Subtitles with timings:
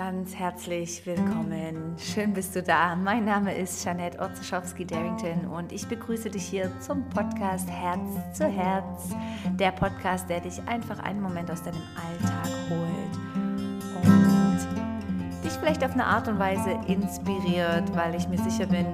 [0.00, 1.94] Ganz herzlich willkommen.
[1.98, 2.96] Schön bist du da.
[2.96, 9.14] Mein Name ist Janette Otzeschowski-Darrington und ich begrüße dich hier zum Podcast Herz zu Herz.
[9.58, 15.92] Der Podcast, der dich einfach einen Moment aus deinem Alltag holt und dich vielleicht auf
[15.92, 18.86] eine Art und Weise inspiriert, weil ich mir sicher bin,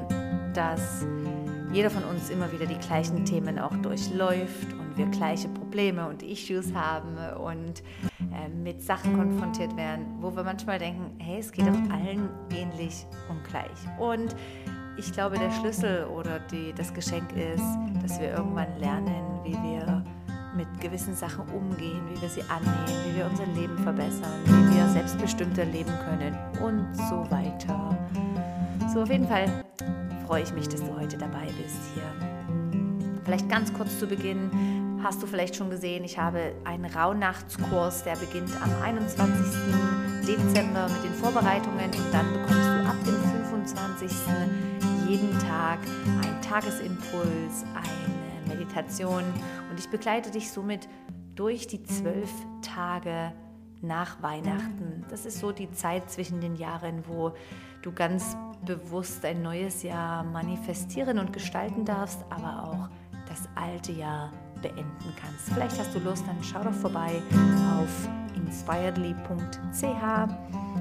[0.54, 1.06] dass
[1.72, 6.24] jeder von uns immer wieder die gleichen Themen auch durchläuft und wir gleiche Probleme und
[6.24, 7.84] Issues haben und
[8.46, 13.06] äh, mit Sachen konfrontiert werden, wo wir manchmal denken, hey, es geht doch allen ähnlich
[13.28, 13.70] und gleich.
[13.98, 14.34] Und
[14.96, 17.64] ich glaube, der Schlüssel oder die, das Geschenk ist,
[18.02, 20.02] dass wir irgendwann lernen, wie wir
[20.56, 24.88] mit gewissen Sachen umgehen, wie wir sie annehmen, wie wir unser Leben verbessern, wie wir
[24.88, 27.96] selbstbestimmter leben können und so weiter.
[28.92, 29.64] So, auf jeden Fall
[30.26, 32.04] freue ich mich, dass du heute dabei bist hier.
[33.24, 38.16] Vielleicht ganz kurz zu Beginn hast du vielleicht schon gesehen, ich habe einen Rauhnachtskurs, der
[38.16, 39.30] beginnt am 21.
[40.26, 44.10] Dezember mit den Vorbereitungen und dann bekommst du ab dem 25.
[45.08, 45.78] jeden Tag
[46.24, 49.22] einen Tagesimpuls, eine Meditation
[49.70, 50.88] und ich begleite dich somit
[51.36, 52.30] durch die zwölf
[52.62, 53.32] Tage
[53.82, 55.04] nach Weihnachten.
[55.08, 57.32] Das ist so die Zeit zwischen den Jahren, wo
[57.82, 62.88] du ganz bewusst ein neues Jahr manifestieren und gestalten darfst, aber auch
[63.28, 64.32] das alte Jahr
[64.68, 65.52] beenden kannst.
[65.52, 67.22] Vielleicht hast du Lust, dann schau doch vorbei
[67.78, 69.84] auf inspiredly.ch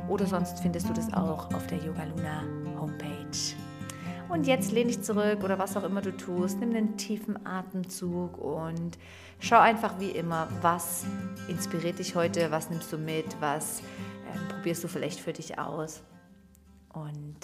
[0.10, 2.44] oder sonst findest du das auch auf der Yoga Luna
[2.80, 3.56] Homepage.
[4.28, 8.40] Und jetzt lehn dich zurück oder was auch immer du tust, nimm einen tiefen Atemzug
[8.40, 8.98] und
[9.40, 11.06] schau einfach wie immer, was
[11.48, 16.02] inspiriert dich heute, was nimmst du mit, was äh, probierst du vielleicht für dich aus
[16.94, 17.38] und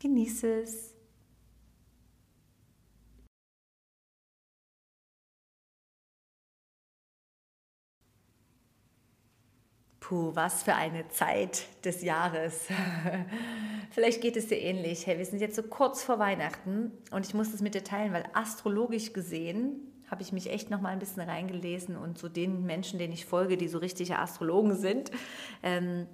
[0.00, 0.91] genieße es.
[10.12, 12.66] Puh, was für eine Zeit des Jahres.
[13.92, 15.06] Vielleicht geht es dir ähnlich.
[15.06, 18.12] Hey, wir sind jetzt so kurz vor Weihnachten und ich muss das mit dir teilen,
[18.12, 19.80] weil astrologisch gesehen
[20.10, 23.24] habe ich mich echt noch mal ein bisschen reingelesen und so den Menschen, denen ich
[23.24, 25.10] folge, die so richtige Astrologen sind.
[25.62, 26.06] Ähm,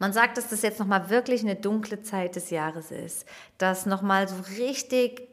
[0.00, 3.24] man sagt, dass das jetzt noch mal wirklich eine dunkle Zeit des Jahres ist,
[3.58, 5.28] dass noch mal so richtig,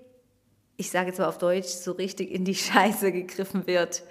[0.75, 4.03] ich sage jetzt mal auf Deutsch, so richtig in die Scheiße gegriffen wird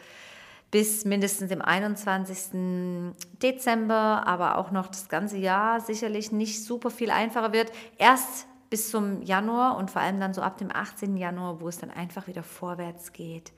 [0.77, 3.15] bis mindestens dem 21.
[3.43, 7.73] Dezember, aber auch noch das ganze Jahr sicherlich nicht super viel einfacher wird.
[7.97, 11.17] Erst bis zum Januar und vor allem dann so ab dem 18.
[11.17, 13.55] Januar, wo es dann einfach wieder vorwärts geht.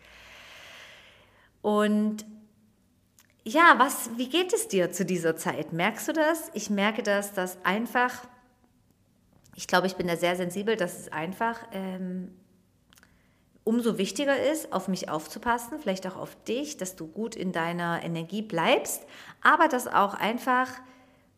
[1.61, 2.25] Und
[3.43, 5.73] ja, was, wie geht es dir zu dieser Zeit?
[5.73, 6.53] Merkst du das?
[6.55, 8.15] Ich merke das, dass einfach,
[9.57, 12.31] ich glaube, ich bin da sehr sensibel, dass es einfach ähm,
[13.69, 18.03] umso wichtiger ist, auf mich aufzupassen, vielleicht auch auf dich, dass du gut in deiner
[18.03, 19.03] Energie bleibst,
[19.43, 20.69] aber dass auch einfach,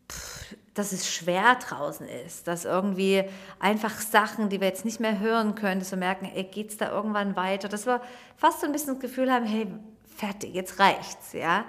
[0.09, 3.25] pff, dass es schwer draußen ist, dass irgendwie
[3.59, 6.77] einfach Sachen, die wir jetzt nicht mehr hören können, dass wir merken, ey, geht es
[6.77, 7.99] da irgendwann weiter, dass wir
[8.37, 9.67] fast so ein bisschen das Gefühl haben, hey,
[10.15, 11.65] fertig, jetzt reicht's, ja.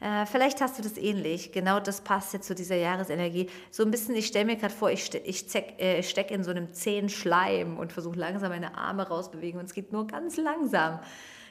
[0.00, 1.52] Äh, vielleicht hast du das ähnlich.
[1.52, 3.48] Genau das passt jetzt zu dieser Jahresenergie.
[3.70, 6.72] So ein bisschen, ich stelle mir gerade vor, ich, ich äh, stecke in so einem
[6.72, 11.00] zähen Schleim und versuche langsam meine Arme rausbewegen und es geht nur ganz langsam.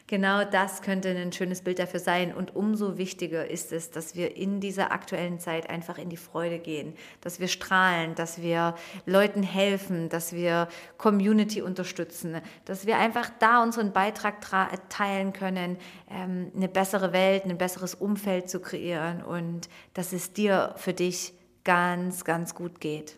[0.08, 2.32] Genau das könnte ein schönes Bild dafür sein.
[2.32, 6.60] Und umso wichtiger ist es, dass wir in dieser aktuellen Zeit einfach in die Freude
[6.60, 8.76] gehen, dass wir strahlen, dass wir
[9.08, 10.68] Leuten helfen, dass wir
[11.00, 14.46] Community unterstützen, dass wir einfach da unseren Beitrag
[14.90, 15.78] teilen können,
[16.12, 21.34] ähm, eine bessere Welt, ein besseres Umfeld zu kreieren und dass es dir für dich
[21.64, 23.18] ganz, ganz gut geht.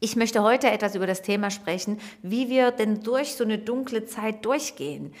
[0.00, 4.04] Ich möchte heute etwas über das Thema sprechen, wie wir denn durch so eine dunkle
[4.06, 5.14] Zeit durchgehen.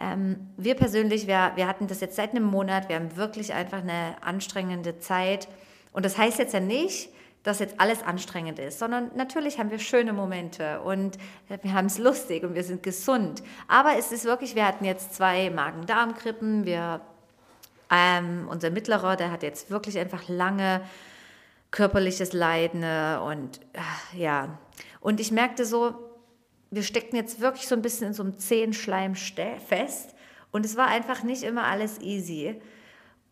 [0.00, 3.82] Ähm, wir persönlich, wir, wir hatten das jetzt seit einem Monat, wir haben wirklich einfach
[3.82, 5.48] eine anstrengende Zeit.
[5.92, 7.10] Und das heißt jetzt ja nicht,
[7.42, 11.16] dass jetzt alles anstrengend ist, sondern natürlich haben wir schöne Momente und
[11.62, 13.42] wir haben es lustig und wir sind gesund.
[13.66, 17.00] Aber es ist wirklich, wir hatten jetzt zwei Magen-Darm-Grippen, wir,
[17.90, 20.82] ähm, unser Mittlerer, der hat jetzt wirklich einfach lange
[21.70, 22.82] körperliches Leiden
[23.20, 24.58] und äh, ja.
[25.00, 26.09] Und ich merkte so,
[26.70, 30.14] wir steckten jetzt wirklich so ein bisschen in so einem Zehenschleim fest
[30.52, 32.60] und es war einfach nicht immer alles easy.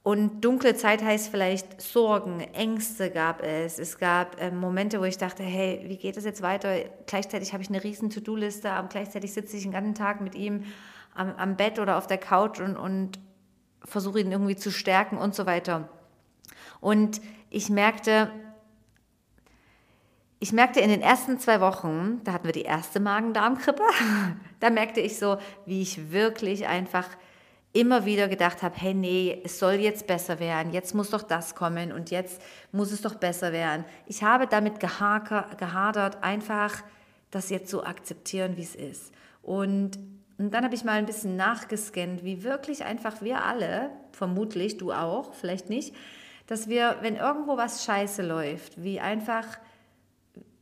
[0.03, 3.79] Und dunkle Zeit heißt vielleicht Sorgen, Ängste gab es.
[3.79, 6.77] Es gab äh, Momente, wo ich dachte, hey, wie geht es jetzt weiter?
[7.07, 10.65] Gleichzeitig habe ich eine riesen To-Do-Liste, aber gleichzeitig sitze ich den ganzen Tag mit ihm
[11.15, 13.19] am, am Bett oder auf der Couch und, und
[13.85, 15.89] versuche ihn irgendwie zu stärken und so weiter.
[16.81, 17.21] Und
[17.51, 18.31] ich merkte,
[20.41, 23.83] ich merkte in den ersten zwei Wochen, da hatten wir die erste Magen-Darm-Grippe,
[24.61, 27.09] da merkte ich so, wie ich wirklich einfach
[27.73, 31.55] immer wieder gedacht habe, hey, nee, es soll jetzt besser werden, jetzt muss doch das
[31.55, 32.41] kommen und jetzt
[32.73, 33.85] muss es doch besser werden.
[34.07, 36.83] Ich habe damit gehadert, einfach
[37.31, 39.13] das jetzt so akzeptieren, wie es ist.
[39.43, 39.99] Und,
[40.39, 44.93] und dann habe ich mal ein bisschen nachgescannt, wie wirklich einfach wir alle, vermutlich du
[44.93, 45.95] auch, vielleicht nicht,
[46.47, 49.45] dass wir, wenn irgendwo was scheiße läuft, wie einfach,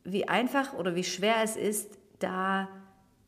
[0.07, 2.69] wie einfach oder wie schwer es ist, da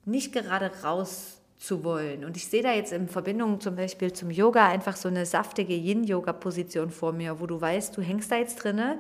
[0.05, 2.25] nicht gerade raus zu wollen.
[2.25, 5.75] Und ich sehe da jetzt in Verbindung zum Beispiel zum Yoga einfach so eine saftige
[5.75, 8.99] Yin-Yoga-Position vor mir, wo du weißt, du hängst da jetzt drinne,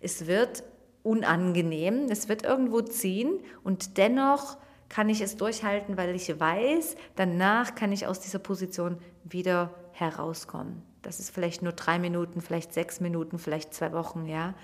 [0.00, 0.62] es wird
[1.02, 4.56] unangenehm, es wird irgendwo ziehen und dennoch
[4.88, 10.82] kann ich es durchhalten, weil ich weiß, danach kann ich aus dieser Position wieder herauskommen.
[11.02, 14.54] Das ist vielleicht nur drei Minuten, vielleicht sechs Minuten, vielleicht zwei Wochen, ja.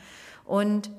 [0.44, 0.90] Und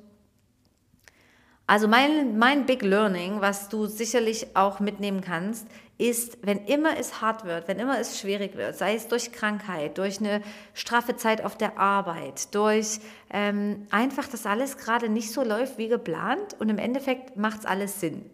[1.65, 5.65] also mein, mein Big Learning, was du sicherlich auch mitnehmen kannst,
[5.97, 9.97] ist, wenn immer es hart wird, wenn immer es schwierig wird, sei es durch Krankheit,
[9.97, 10.41] durch eine
[10.73, 12.99] straffe Zeit auf der Arbeit, durch
[13.29, 17.65] ähm, einfach, dass alles gerade nicht so läuft wie geplant und im Endeffekt macht es
[17.65, 18.29] alles Sinn.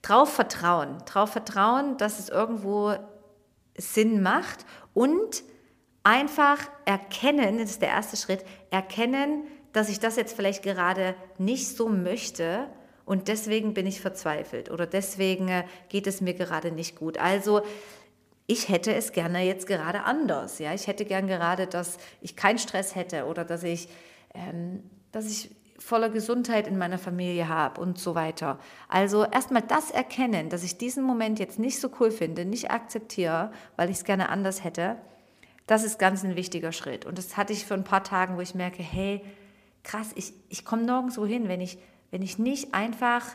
[0.00, 2.94] Drauf vertrauen, drauf vertrauen, dass es irgendwo
[3.76, 4.64] Sinn macht
[4.94, 5.42] und
[6.04, 11.76] einfach erkennen, das ist der erste Schritt, erkennen, dass ich das jetzt vielleicht gerade nicht
[11.76, 12.66] so möchte
[13.04, 17.18] und deswegen bin ich verzweifelt oder deswegen äh, geht es mir gerade nicht gut.
[17.18, 17.62] Also
[18.46, 20.58] ich hätte es gerne jetzt gerade anders.
[20.58, 20.74] Ja?
[20.74, 23.88] Ich hätte gern gerade, dass ich keinen Stress hätte oder dass ich,
[24.34, 28.58] ähm, dass ich voller Gesundheit in meiner Familie habe und so weiter.
[28.88, 33.50] Also erstmal das erkennen, dass ich diesen Moment jetzt nicht so cool finde, nicht akzeptiere,
[33.76, 34.96] weil ich es gerne anders hätte,
[35.66, 37.04] das ist ganz ein wichtiger Schritt.
[37.04, 39.22] Und das hatte ich für ein paar Tagen, wo ich merke, hey,
[39.82, 41.78] krass, ich, ich komme nirgendwo hin, wenn ich,
[42.10, 43.26] wenn ich nicht einfach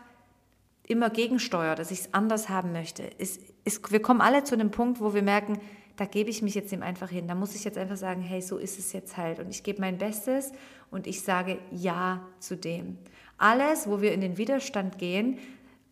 [0.87, 3.09] immer gegensteuere, dass ich es anders haben möchte.
[3.19, 5.59] Es, es, wir kommen alle zu einem Punkt, wo wir merken,
[5.97, 7.27] da gebe ich mich jetzt dem einfach hin.
[7.27, 9.39] Da muss ich jetzt einfach sagen, hey, so ist es jetzt halt.
[9.39, 10.51] Und ich gebe mein Bestes
[10.91, 12.97] und ich sage Ja zu dem.
[13.37, 15.39] Alles, wo wir in den Widerstand gehen,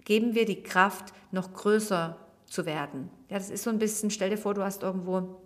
[0.05, 3.09] geben wir die Kraft, noch größer zu werden.
[3.29, 5.41] Ja, das ist so ein bisschen, stell dir vor, du hast irgendwo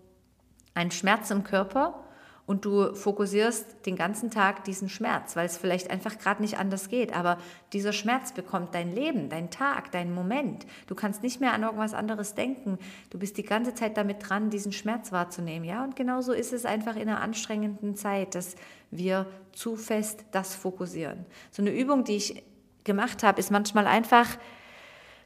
[0.73, 2.03] einen Schmerz im Körper
[2.49, 6.89] und du fokussierst den ganzen Tag diesen Schmerz, weil es vielleicht einfach gerade nicht anders
[6.89, 7.15] geht.
[7.15, 7.37] Aber
[7.73, 10.65] dieser Schmerz bekommt dein Leben, dein Tag, dein Moment.
[10.87, 12.79] Du kannst nicht mehr an irgendwas anderes denken.
[13.11, 15.63] Du bist die ganze Zeit damit dran, diesen Schmerz wahrzunehmen.
[15.63, 18.55] Ja, und genauso ist es einfach in einer anstrengenden Zeit, dass
[18.89, 21.27] wir zu fest das fokussieren.
[21.51, 22.43] So eine Übung, die ich
[22.83, 24.25] gemacht habe, ist manchmal einfach,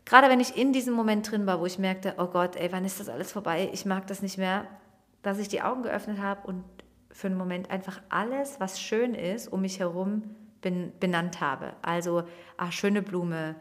[0.03, 2.83] gerade wenn ich in diesem Moment drin war, wo ich merkte, oh Gott, ey, wann
[2.83, 3.69] ist das alles vorbei?
[3.71, 4.67] Ich mag das nicht mehr,
[5.21, 6.65] dass ich die Augen geöffnet habe und
[7.13, 10.23] für einen Moment einfach alles, was schön ist, um mich herum
[10.61, 11.73] benannt habe.
[11.81, 12.23] Also,
[12.57, 13.55] ah, schöne Blume,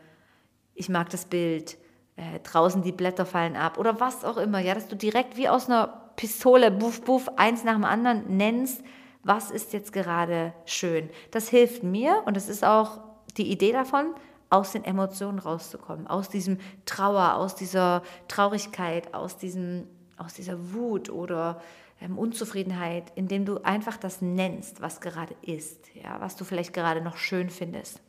[0.75, 1.77] ich mag das Bild,
[2.17, 4.61] äh, draußen die Blätter fallen ab oder was auch immer.
[4.61, 8.83] Ja, dass du direkt wie aus einer Pistole, buff, buff, eins nach dem anderen nennst,
[9.23, 11.11] was ist jetzt gerade schön.
[11.31, 13.01] Das hilft mir und das ist auch
[13.37, 14.15] die Idee davon,
[14.51, 19.87] aus den Emotionen rauszukommen, aus diesem Trauer, aus dieser Traurigkeit, aus, diesem,
[20.19, 21.61] aus dieser Wut oder
[22.03, 27.01] ähm, Unzufriedenheit, indem du einfach das nennst, was gerade ist, ja, was du vielleicht gerade
[27.01, 28.01] noch schön findest.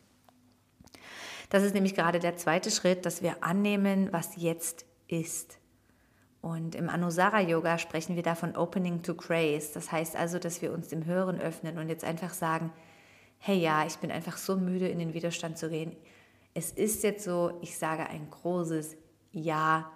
[1.50, 5.60] Das ist nämlich gerade der zweite Schritt, dass wir annehmen, was jetzt ist.
[6.42, 9.72] Und im Anusara Yoga sprechen wir davon Opening to Grace.
[9.72, 12.74] Das heißt also, dass wir uns dem Hören öffnen und jetzt einfach sagen,
[13.38, 15.96] hey ja, ich bin einfach so müde, in den Widerstand zu gehen.
[16.53, 18.98] Es ist jetzt so, ich sage ein großes
[19.32, 19.91] Ja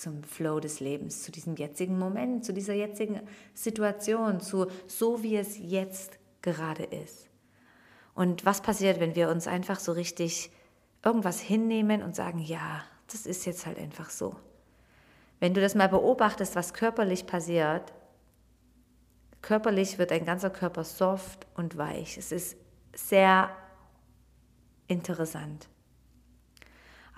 [0.00, 3.20] zum Flow des Lebens, zu diesem jetzigen Moment, zu dieser jetzigen
[3.54, 7.28] Situation, zu so wie es jetzt gerade ist.
[8.14, 10.50] Und was passiert, wenn wir uns einfach so richtig
[11.04, 14.36] irgendwas hinnehmen und sagen, ja, das ist jetzt halt einfach so.
[15.38, 17.92] Wenn du das mal beobachtest, was körperlich passiert,
[19.42, 22.18] körperlich wird dein ganzer Körper soft und weich.
[22.18, 22.56] Es ist
[22.94, 23.50] sehr
[24.86, 25.68] interessant.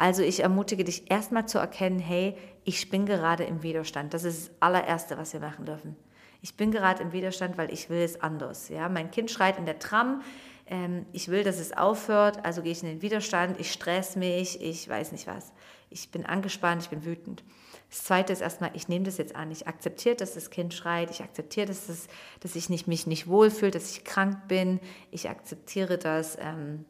[0.02, 4.12] Also ich ermutige dich erstmal zu erkennen, hey, ich bin gerade im Widerstand.
[4.12, 5.94] Das ist das allererste, was wir machen dürfen.
[6.40, 8.68] Ich bin gerade im Widerstand, weil ich will es anders.
[8.68, 8.88] Ja?
[8.88, 10.23] Mein Kind schreit in der Tram,
[10.66, 14.61] ähm, ich will, dass es aufhört, also gehe ich in den Widerstand, ich stress mich,
[14.61, 15.52] ich weiß nicht was.
[15.88, 17.44] Ich bin angespannt, ich bin wütend.
[17.88, 19.52] Das Zweite ist erstmal, ich nehme das jetzt an.
[19.52, 21.12] Ich akzeptiere, dass das Kind schreit.
[21.12, 22.09] Ich akzeptiere, dass, das,
[22.40, 24.80] dass ich nicht, mich nicht wohlfühle, dass ich krank bin.
[25.12, 26.87] Ich akzeptiere, dass, ähm,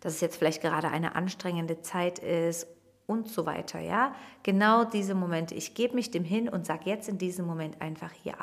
[0.00, 2.66] dass es jetzt vielleicht gerade eine anstrengende Zeit ist
[3.06, 3.80] und so weiter.
[3.80, 5.54] Ja, genau diese Momente.
[5.54, 8.36] Ich gebe mich dem hin und sage jetzt in diesem Moment einfach ja.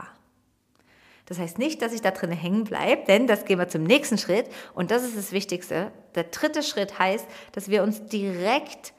[1.26, 4.18] Das heißt nicht, dass ich da drin hängen bleibe, denn das gehen wir zum nächsten
[4.18, 5.92] Schritt und das ist das Wichtigste.
[6.16, 8.94] Der dritte Schritt heißt, dass wir uns direkt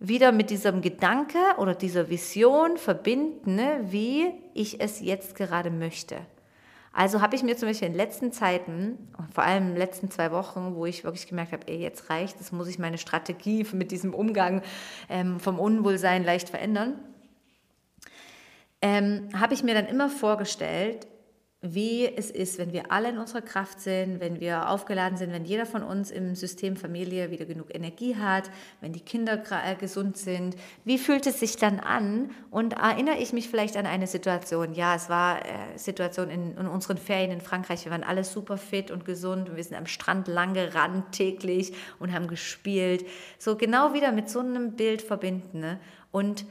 [0.00, 6.16] wieder mit diesem Gedanke oder dieser Vision verbinden, ne, wie ich es jetzt gerade möchte.
[6.92, 8.98] Also habe ich mir zum Beispiel in den letzten Zeiten,
[9.32, 12.40] vor allem in den letzten zwei Wochen, wo ich wirklich gemerkt habe, ey, jetzt reicht,
[12.40, 14.62] es muss ich meine Strategie mit diesem Umgang
[15.08, 16.98] ähm, vom Unwohlsein leicht verändern,
[18.82, 21.06] ähm, habe ich mir dann immer vorgestellt,
[21.62, 25.44] wie es ist, wenn wir alle in unserer Kraft sind, wenn wir aufgeladen sind, wenn
[25.44, 28.50] jeder von uns im System Familie wieder genug Energie hat,
[28.80, 30.56] wenn die Kinder äh, gesund sind.
[30.84, 32.30] Wie fühlt es sich dann an?
[32.50, 34.72] Und erinnere ich mich vielleicht an eine Situation?
[34.72, 37.84] Ja, es war äh, Situation in, in unseren Ferien in Frankreich.
[37.84, 41.74] Wir waren alle super fit und gesund und wir sind am Strand lang gerannt täglich
[41.98, 43.06] und haben gespielt.
[43.38, 45.60] So genau wieder mit so einem Bild verbinden.
[45.60, 45.78] Ne?
[46.10, 46.46] Und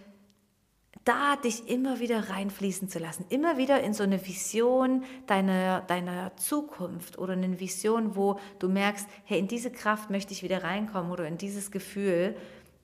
[1.06, 6.36] da dich immer wieder reinfließen zu lassen, immer wieder in so eine Vision deiner, deiner
[6.38, 11.12] Zukunft oder eine Vision, wo du merkst, hey, in diese Kraft möchte ich wieder reinkommen
[11.12, 12.36] oder in dieses Gefühl,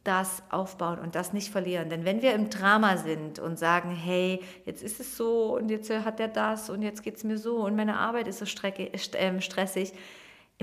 [0.06, 1.90] das aufbauen und das nicht verlieren.
[1.90, 5.90] Denn wenn wir im Drama sind und sagen, hey, jetzt ist es so und jetzt
[5.90, 8.46] hat der das und jetzt geht es mir so und meine Arbeit ist so
[9.14, 9.94] ähm, stressig,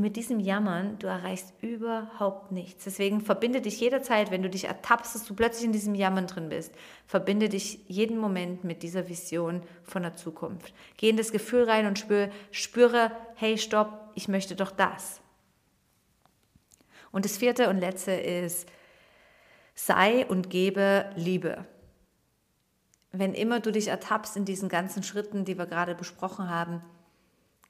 [0.00, 2.84] mit diesem Jammern, du erreichst überhaupt nichts.
[2.84, 6.48] Deswegen verbinde dich jederzeit, wenn du dich ertappst, dass du plötzlich in diesem Jammern drin
[6.48, 6.72] bist,
[7.06, 10.72] verbinde dich jeden Moment mit dieser Vision von der Zukunft.
[10.96, 15.20] Geh in das Gefühl rein und spüre, spüre hey, stopp, ich möchte doch das.
[17.10, 18.66] Und das vierte und letzte ist,
[19.74, 21.66] sei und gebe Liebe.
[23.10, 26.82] Wenn immer du dich ertappst in diesen ganzen Schritten, die wir gerade besprochen haben,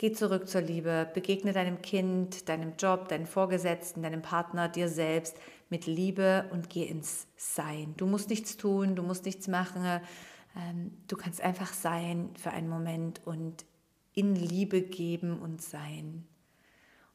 [0.03, 5.37] Geh zurück zur Liebe, begegne deinem Kind, deinem Job, deinen Vorgesetzten, deinem Partner, dir selbst
[5.71, 7.95] mit Liebe und geh ins Sein.
[7.97, 10.01] Du musst nichts tun, du musst nichts machen,
[10.57, 13.65] ähm, du kannst einfach sein für einen Moment und
[14.13, 16.27] in Liebe geben und sein.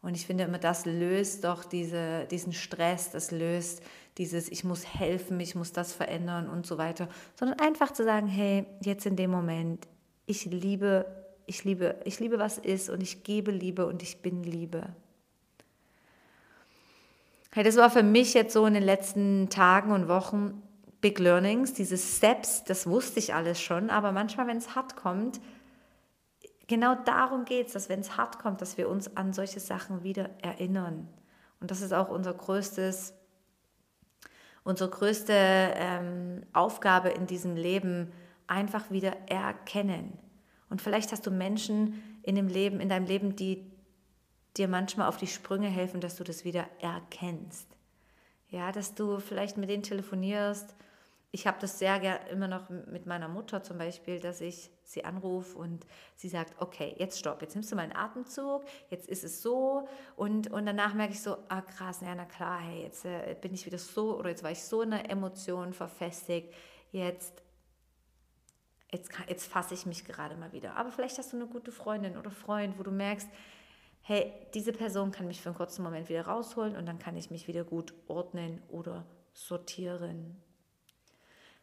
[0.02, 3.84] Und ich finde immer, das löst doch diese, diesen Stress, das löst
[4.18, 8.28] dieses, ich muss helfen, ich muss das verändern und so weiter, sondern einfach zu sagen,
[8.28, 9.90] hey, jetzt in dem Moment,
[10.26, 14.44] ich liebe ich liebe, ich liebe, was ist und ich gebe Liebe und ich bin
[14.44, 14.84] Liebe.
[17.52, 20.62] Hey, das war für mich jetzt so in den letzten Tagen und Wochen
[21.00, 25.40] Big Learnings, diese Steps, das wusste ich alles schon, aber manchmal, wenn es hart kommt,
[26.68, 30.04] genau darum geht es, dass wenn es hart kommt, dass wir uns an solche Sachen
[30.04, 31.08] wieder erinnern.
[31.62, 33.14] Und das ist auch unser größtes,
[34.64, 38.12] unsere größte ähm, Aufgabe in diesem Leben,
[38.48, 40.20] einfach wieder erkennen.
[40.70, 43.72] Und vielleicht hast du Menschen in dem Leben, in deinem Leben, die
[44.58, 47.68] dir manchmal auf die Sprünge helfen, dass du das wieder erkennst.
[48.50, 50.76] Ja, dass du vielleicht mit denen telefonierst.
[51.32, 55.04] Ich habe das sehr gerne immer noch mit meiner Mutter zum Beispiel, dass ich sie
[55.04, 59.42] anrufe und sie sagt, okay, jetzt stopp, jetzt nimmst du meinen Atemzug, jetzt ist es
[59.42, 63.36] so und, und danach merke ich so, ah krass, ja, na klar, hey, jetzt äh,
[63.40, 66.54] bin ich wieder so oder jetzt war ich so in einer Emotion verfestigt,
[66.92, 67.44] jetzt
[68.92, 70.76] jetzt, jetzt fasse ich mich gerade mal wieder.
[70.76, 73.28] Aber vielleicht hast du eine gute Freundin oder Freund, wo du merkst,
[74.02, 77.30] hey, diese Person kann mich für einen kurzen Moment wieder rausholen und dann kann ich
[77.30, 80.42] mich wieder gut ordnen oder sortieren.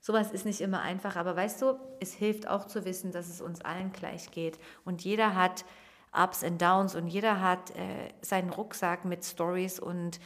[0.00, 3.40] Sowas ist nicht immer einfach, aber weißt du, es hilft auch zu wissen, dass es
[3.40, 4.58] uns allen gleich geht.
[4.84, 5.64] Und jeder hat
[6.12, 10.20] Ups und Downs und jeder hat äh, seinen Rucksack mit Stories und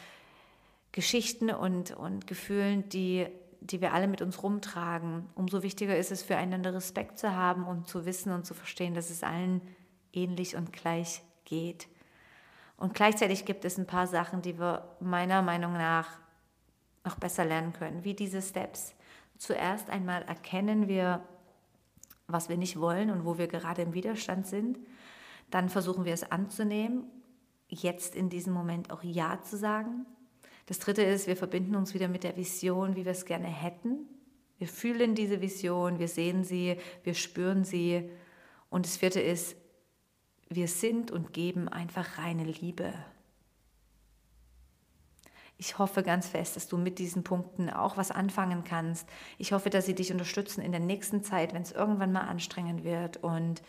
[0.90, 3.28] Geschichten und, und Gefühlen, die
[3.60, 7.88] die wir alle mit uns rumtragen, umso wichtiger ist es, füreinander Respekt zu haben und
[7.88, 9.60] zu wissen und zu verstehen, dass es allen
[10.12, 11.88] ähnlich und gleich geht.
[12.76, 16.08] Und gleichzeitig gibt es ein paar Sachen, die wir meiner Meinung nach
[17.04, 18.94] noch besser lernen können, wie diese Steps.
[19.36, 21.22] Zuerst einmal erkennen wir,
[22.26, 24.78] was wir nicht wollen und wo wir gerade im Widerstand sind.
[25.50, 27.04] Dann versuchen wir es anzunehmen,
[27.68, 30.06] jetzt in diesem Moment auch Ja zu sagen
[30.68, 34.06] das dritte ist, wir verbinden uns wieder mit der Vision, wie wir es gerne hätten.
[34.58, 38.10] Wir fühlen diese Vision, wir sehen sie, wir spüren sie.
[38.68, 39.56] Und das vierte ist,
[40.50, 42.92] wir sind und geben einfach reine Liebe.
[45.56, 49.08] Ich hoffe ganz fest, dass du mit diesen Punkten auch was anfangen kannst.
[49.38, 52.84] Ich hoffe, dass sie dich unterstützen in der nächsten Zeit, wenn es irgendwann mal anstrengend
[52.84, 53.16] wird.
[53.16, 53.62] Und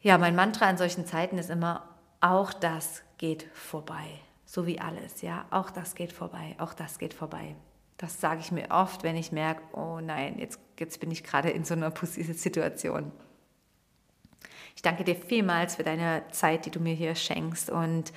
[0.00, 1.86] ja, mein Mantra an solchen Zeiten ist immer,
[2.22, 4.22] auch das geht vorbei
[4.54, 7.56] so wie alles, ja, auch das geht vorbei, auch das geht vorbei.
[7.96, 11.50] Das sage ich mir oft, wenn ich merke, oh nein, jetzt, jetzt bin ich gerade
[11.50, 13.10] in so einer Situation.
[14.76, 18.12] Ich danke dir vielmals für deine Zeit, die du mir hier schenkst und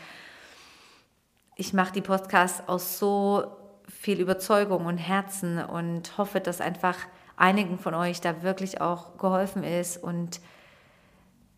[1.55, 6.99] ich mache die Podcasts aus so viel Überzeugung und Herzen und hoffe, dass einfach
[7.35, 10.39] einigen von euch da wirklich auch geholfen ist und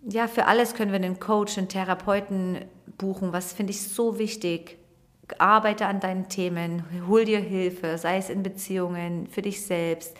[0.07, 2.59] ja, für alles können wir einen Coach, einen Therapeuten
[2.99, 3.33] buchen.
[3.33, 4.77] Was finde ich so wichtig?
[5.37, 10.17] arbeite an deinen Themen, hol dir Hilfe, sei es in Beziehungen, für dich selbst,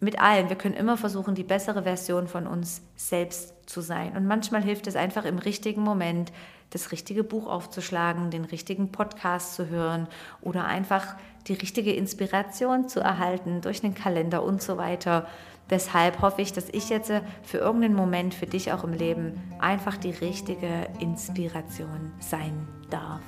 [0.00, 0.48] mit allem.
[0.48, 4.16] Wir können immer versuchen, die bessere Version von uns selbst zu sein.
[4.16, 6.32] Und manchmal hilft es einfach im richtigen Moment,
[6.70, 10.08] das richtige Buch aufzuschlagen, den richtigen Podcast zu hören
[10.40, 15.26] oder einfach die richtige Inspiration zu erhalten durch einen Kalender und so weiter.
[15.72, 17.10] Deshalb hoffe ich, dass ich jetzt
[17.42, 23.22] für irgendeinen Moment für dich auch im Leben einfach die richtige Inspiration sein darf.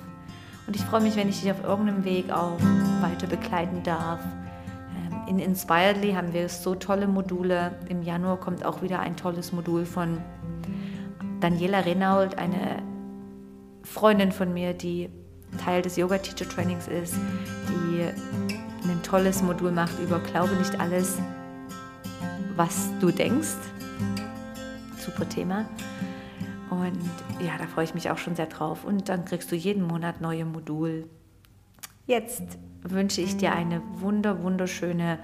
[0.66, 2.58] Und ich freue mich, wenn ich dich auf irgendeinem Weg auch
[3.00, 4.20] weiter begleiten darf.
[4.20, 7.78] Ähm, in Inspiredly haben wir so tolle Module.
[7.88, 10.18] Im Januar kommt auch wieder ein tolles Modul von
[11.40, 12.82] Daniela Renault, eine
[13.84, 15.08] Freundin von mir, die
[15.64, 17.14] Teil des Yoga Teacher Trainings ist,
[17.70, 18.02] die
[18.86, 21.18] ein tolles Modul macht über Glaube nicht alles,
[22.56, 23.56] was du denkst.
[24.98, 25.66] Super Thema.
[26.70, 28.84] Und ja, da freue ich mich auch schon sehr drauf.
[28.84, 31.08] Und dann kriegst du jeden Monat neue Modul.
[32.06, 32.42] Jetzt
[32.82, 35.18] wünsche ich dir eine wunder, wunderschöne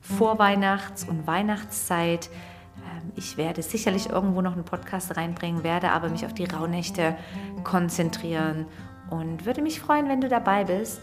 [0.00, 2.30] Vorweihnachts- und Weihnachtszeit.
[2.76, 7.16] Ähm, ich werde sicherlich irgendwo noch einen Podcast reinbringen, werde aber mich auf die Rauhnächte
[7.64, 8.66] konzentrieren
[9.10, 11.00] und würde mich freuen, wenn du dabei bist.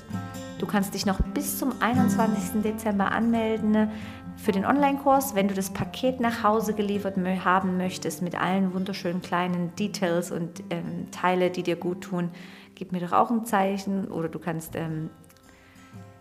[0.59, 2.61] Du kannst dich noch bis zum 21.
[2.61, 3.89] Dezember anmelden
[4.37, 9.21] für den Online-Kurs, wenn du das Paket nach Hause geliefert haben möchtest mit allen wunderschönen
[9.21, 12.31] kleinen Details und ähm, Teile, die dir gut tun,
[12.75, 15.09] gib mir doch auch ein Zeichen oder du kannst ähm,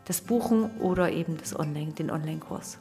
[0.05, 2.79] das buchen oder eben das Online, den Online-Kurs.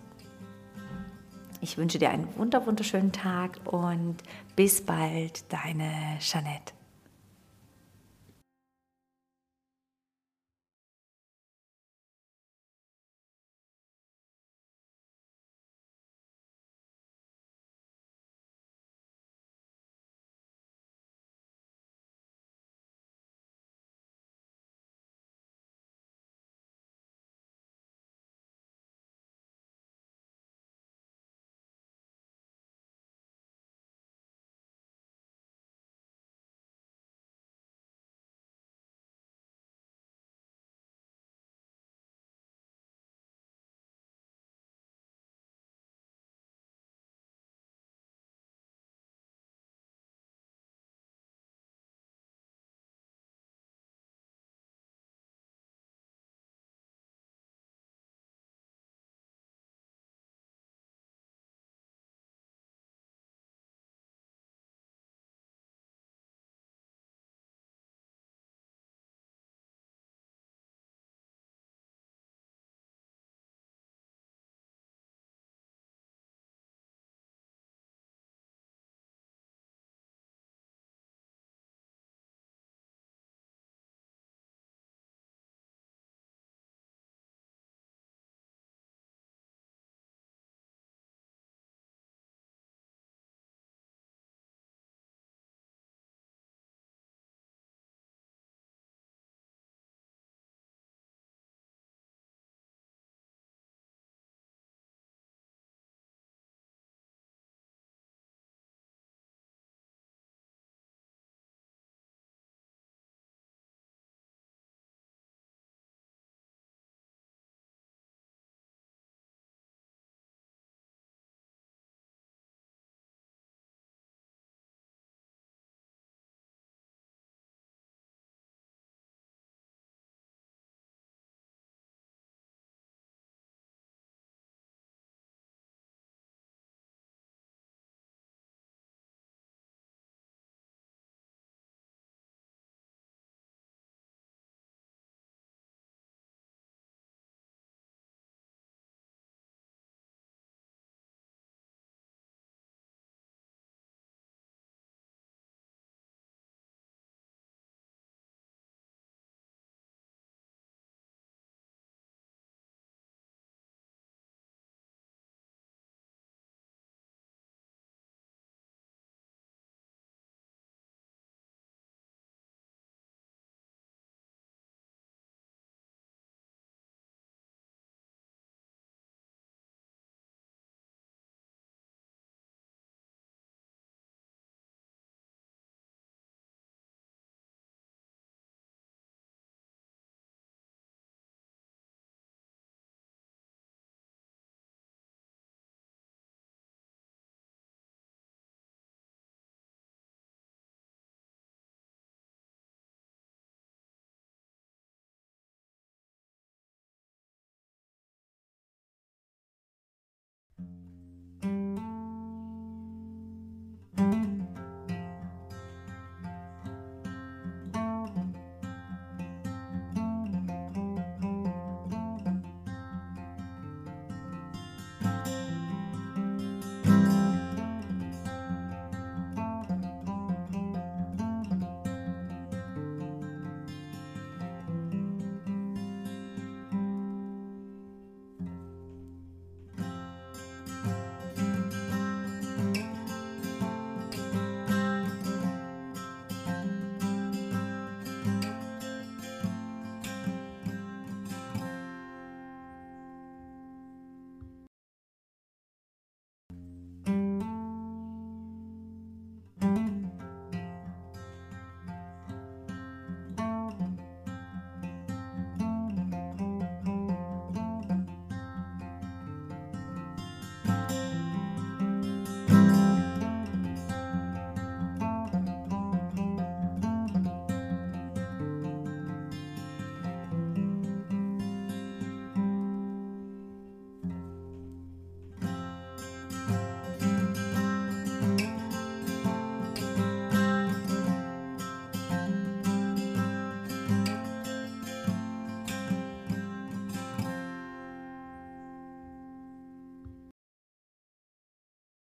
[1.62, 4.18] Ich wünsche dir einen wunder wunderschönen Tag und
[4.56, 6.74] bis bald, deine Jeanette.